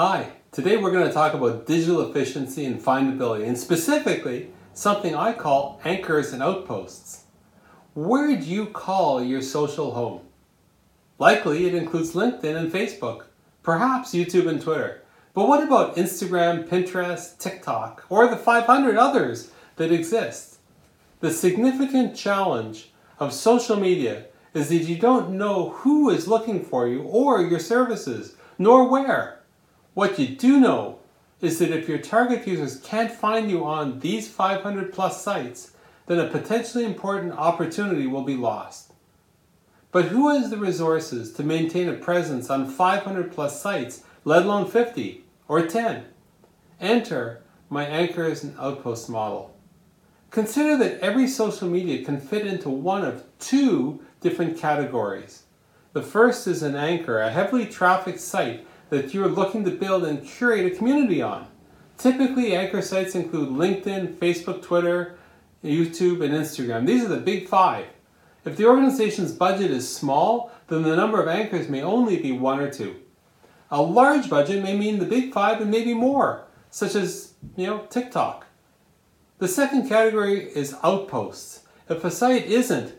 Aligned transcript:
Hi, 0.00 0.30
today 0.52 0.76
we're 0.76 0.92
going 0.92 1.08
to 1.08 1.12
talk 1.12 1.34
about 1.34 1.66
digital 1.66 2.08
efficiency 2.08 2.64
and 2.64 2.80
findability, 2.80 3.44
and 3.44 3.58
specifically 3.58 4.50
something 4.72 5.12
I 5.12 5.32
call 5.32 5.80
anchors 5.84 6.32
and 6.32 6.40
outposts. 6.40 7.24
Where 7.94 8.28
do 8.28 8.44
you 8.44 8.66
call 8.66 9.20
your 9.20 9.42
social 9.42 9.94
home? 9.94 10.20
Likely 11.18 11.66
it 11.66 11.74
includes 11.74 12.12
LinkedIn 12.12 12.54
and 12.54 12.70
Facebook, 12.70 13.24
perhaps 13.64 14.14
YouTube 14.14 14.46
and 14.48 14.62
Twitter. 14.62 15.02
But 15.34 15.48
what 15.48 15.64
about 15.64 15.96
Instagram, 15.96 16.68
Pinterest, 16.68 17.36
TikTok, 17.36 18.04
or 18.08 18.28
the 18.28 18.36
500 18.36 18.96
others 18.96 19.50
that 19.74 19.90
exist? 19.90 20.58
The 21.18 21.32
significant 21.32 22.14
challenge 22.14 22.92
of 23.18 23.32
social 23.32 23.74
media 23.74 24.26
is 24.54 24.68
that 24.68 24.76
you 24.76 24.96
don't 24.96 25.30
know 25.30 25.70
who 25.70 26.08
is 26.08 26.28
looking 26.28 26.64
for 26.64 26.86
you 26.86 27.02
or 27.02 27.42
your 27.42 27.58
services, 27.58 28.36
nor 28.60 28.88
where. 28.88 29.37
What 29.98 30.16
you 30.16 30.28
do 30.28 30.60
know 30.60 31.00
is 31.40 31.58
that 31.58 31.72
if 31.72 31.88
your 31.88 31.98
target 31.98 32.46
users 32.46 32.78
can't 32.78 33.10
find 33.10 33.50
you 33.50 33.64
on 33.64 33.98
these 33.98 34.28
500 34.28 34.92
plus 34.92 35.20
sites, 35.20 35.72
then 36.06 36.20
a 36.20 36.28
potentially 36.28 36.84
important 36.84 37.32
opportunity 37.32 38.06
will 38.06 38.22
be 38.22 38.36
lost. 38.36 38.92
But 39.90 40.04
who 40.04 40.28
has 40.28 40.50
the 40.50 40.56
resources 40.56 41.32
to 41.32 41.42
maintain 41.42 41.88
a 41.88 41.94
presence 41.94 42.48
on 42.48 42.70
500 42.70 43.32
plus 43.32 43.60
sites, 43.60 44.04
let 44.24 44.44
alone 44.44 44.70
50 44.70 45.24
or 45.48 45.66
10? 45.66 46.04
Enter 46.80 47.42
my 47.68 47.84
anchors 47.84 48.44
and 48.44 48.56
outposts 48.56 49.08
model. 49.08 49.52
Consider 50.30 50.76
that 50.76 51.00
every 51.00 51.26
social 51.26 51.68
media 51.68 52.04
can 52.04 52.20
fit 52.20 52.46
into 52.46 52.70
one 52.70 53.04
of 53.04 53.24
two 53.40 53.98
different 54.20 54.58
categories. 54.58 55.42
The 55.92 56.02
first 56.04 56.46
is 56.46 56.62
an 56.62 56.76
anchor, 56.76 57.18
a 57.20 57.30
heavily 57.30 57.66
trafficked 57.66 58.20
site 58.20 58.64
that 58.90 59.12
you're 59.12 59.28
looking 59.28 59.64
to 59.64 59.70
build 59.70 60.04
and 60.04 60.26
curate 60.26 60.72
a 60.72 60.76
community 60.76 61.22
on. 61.22 61.46
Typically, 61.96 62.54
anchor 62.54 62.80
sites 62.80 63.14
include 63.14 63.48
LinkedIn, 63.48 64.14
Facebook, 64.14 64.62
Twitter, 64.62 65.18
YouTube, 65.64 66.24
and 66.24 66.32
Instagram. 66.32 66.86
These 66.86 67.04
are 67.04 67.08
the 67.08 67.16
big 67.16 67.48
five. 67.48 67.86
If 68.44 68.56
the 68.56 68.66
organization's 68.66 69.32
budget 69.32 69.70
is 69.70 69.94
small, 69.94 70.52
then 70.68 70.82
the 70.82 70.96
number 70.96 71.20
of 71.20 71.28
anchors 71.28 71.68
may 71.68 71.82
only 71.82 72.16
be 72.16 72.32
one 72.32 72.60
or 72.60 72.70
two. 72.70 72.96
A 73.70 73.82
large 73.82 74.30
budget 74.30 74.62
may 74.62 74.76
mean 74.78 74.98
the 74.98 75.04
big 75.04 75.32
five 75.32 75.60
and 75.60 75.70
maybe 75.70 75.92
more, 75.92 76.44
such 76.70 76.94
as, 76.94 77.34
you 77.56 77.66
know, 77.66 77.86
TikTok. 77.90 78.46
The 79.38 79.48
second 79.48 79.88
category 79.88 80.44
is 80.44 80.76
outposts. 80.82 81.64
If 81.88 82.04
a 82.04 82.10
site 82.10 82.46
isn't 82.46 82.94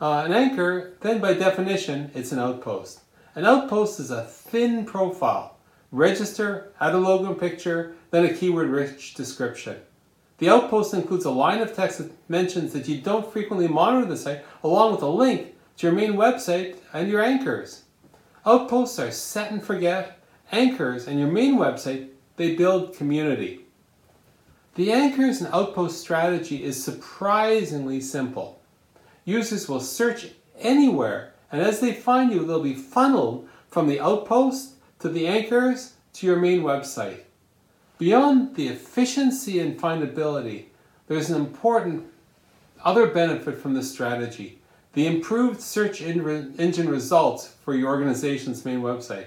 uh, 0.00 0.22
an 0.26 0.32
anchor, 0.32 0.94
then 1.00 1.20
by 1.20 1.34
definition, 1.34 2.10
it's 2.14 2.32
an 2.32 2.38
outpost. 2.38 3.00
An 3.34 3.46
outpost 3.46 3.98
is 3.98 4.10
a 4.10 4.24
thin 4.24 4.84
profile. 4.84 5.56
Register, 5.90 6.72
add 6.80 6.94
a 6.94 6.98
logo 6.98 7.30
and 7.30 7.40
picture, 7.40 7.94
then 8.10 8.24
a 8.24 8.34
keyword-rich 8.34 9.14
description. 9.14 9.76
The 10.38 10.50
outpost 10.50 10.92
includes 10.92 11.24
a 11.24 11.30
line 11.30 11.60
of 11.60 11.74
text 11.74 11.98
that 11.98 12.12
mentions 12.28 12.72
that 12.72 12.88
you 12.88 13.00
don't 13.00 13.32
frequently 13.32 13.68
monitor 13.68 14.06
the 14.06 14.16
site, 14.16 14.44
along 14.62 14.92
with 14.92 15.02
a 15.02 15.08
link 15.08 15.54
to 15.76 15.86
your 15.86 15.94
main 15.94 16.14
website 16.14 16.76
and 16.92 17.08
your 17.08 17.22
anchors. 17.22 17.84
Outposts 18.44 18.98
are 18.98 19.10
set 19.10 19.50
and 19.50 19.62
forget. 19.62 20.18
Anchors 20.50 21.06
and 21.06 21.18
your 21.18 21.30
main 21.30 21.56
website, 21.56 22.08
they 22.36 22.54
build 22.54 22.96
community. 22.96 23.60
The 24.74 24.92
anchors 24.92 25.40
and 25.40 25.52
outpost 25.54 26.00
strategy 26.00 26.64
is 26.64 26.82
surprisingly 26.82 28.00
simple. 28.00 28.60
Users 29.24 29.68
will 29.68 29.80
search 29.80 30.28
anywhere, 30.58 31.31
and 31.52 31.60
as 31.60 31.80
they 31.80 31.92
find 31.92 32.32
you, 32.32 32.44
they'll 32.44 32.62
be 32.62 32.74
funneled 32.74 33.46
from 33.70 33.86
the 33.86 34.00
outpost 34.00 34.72
to 35.00 35.08
the 35.08 35.26
anchors 35.26 35.92
to 36.14 36.26
your 36.26 36.36
main 36.36 36.62
website. 36.62 37.20
Beyond 37.98 38.56
the 38.56 38.68
efficiency 38.68 39.60
and 39.60 39.78
findability, 39.78 40.64
there's 41.06 41.30
an 41.30 41.36
important 41.36 42.06
other 42.82 43.06
benefit 43.06 43.58
from 43.58 43.74
this 43.74 43.92
strategy 43.92 44.58
the 44.94 45.06
improved 45.06 45.60
search 45.60 46.02
engine 46.02 46.88
results 46.88 47.54
for 47.64 47.74
your 47.74 47.88
organization's 47.88 48.64
main 48.64 48.82
website. 48.82 49.26